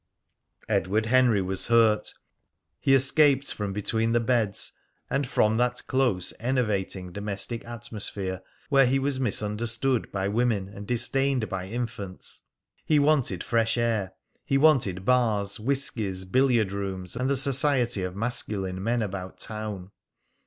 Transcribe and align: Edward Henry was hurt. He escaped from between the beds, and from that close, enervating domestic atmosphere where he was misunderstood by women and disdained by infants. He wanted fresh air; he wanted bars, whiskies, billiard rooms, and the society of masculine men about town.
Edward 0.67 1.05
Henry 1.05 1.43
was 1.43 1.67
hurt. 1.67 2.15
He 2.79 2.95
escaped 2.95 3.53
from 3.53 3.71
between 3.71 4.13
the 4.13 4.19
beds, 4.19 4.71
and 5.11 5.27
from 5.27 5.57
that 5.57 5.85
close, 5.85 6.33
enervating 6.39 7.11
domestic 7.11 7.63
atmosphere 7.65 8.41
where 8.69 8.87
he 8.87 8.97
was 8.97 9.19
misunderstood 9.19 10.11
by 10.11 10.27
women 10.27 10.67
and 10.69 10.87
disdained 10.87 11.49
by 11.49 11.67
infants. 11.67 12.41
He 12.83 12.97
wanted 12.97 13.43
fresh 13.43 13.77
air; 13.77 14.13
he 14.43 14.57
wanted 14.57 15.05
bars, 15.05 15.59
whiskies, 15.59 16.25
billiard 16.25 16.71
rooms, 16.71 17.15
and 17.15 17.29
the 17.29 17.35
society 17.37 18.01
of 18.01 18.15
masculine 18.15 18.81
men 18.83 19.03
about 19.03 19.37
town. 19.39 19.91